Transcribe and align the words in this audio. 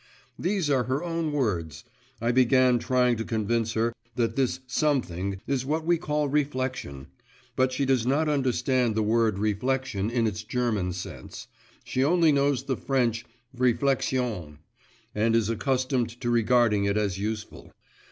…'These 0.49 0.67
are 0.67 0.85
her 0.85 1.03
own 1.03 1.31
words. 1.31 1.83
I 2.19 2.31
began 2.31 2.79
trying 2.79 3.17
to 3.17 3.23
convince 3.23 3.73
her 3.73 3.93
that 4.15 4.35
this 4.35 4.59
'something' 4.65 5.41
is 5.45 5.63
what 5.63 5.85
we 5.85 5.99
call 5.99 6.27
reflection; 6.27 7.05
but 7.55 7.71
she 7.71 7.85
does 7.85 8.03
not 8.07 8.27
understand 8.27 8.95
the 8.95 9.03
word 9.03 9.37
reflection 9.37 10.09
in 10.09 10.25
its 10.25 10.41
German 10.41 10.93
sense; 10.93 11.45
she 11.83 12.03
only 12.03 12.31
knows 12.31 12.63
the 12.63 12.77
French 12.77 13.25
'refléxion', 13.55 14.57
and 15.13 15.35
is 15.35 15.51
accustomed 15.51 16.09
to 16.19 16.31
regarding 16.31 16.85
it 16.85 16.97
as 16.97 17.19
useful. 17.19 17.71